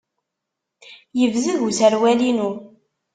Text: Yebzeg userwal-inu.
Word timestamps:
Yebzeg 1.19 1.59
userwal-inu. 1.67 2.49